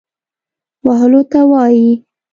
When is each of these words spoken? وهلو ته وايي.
وهلو 0.85 1.21
ته 1.31 1.39
وايي. 1.51 1.89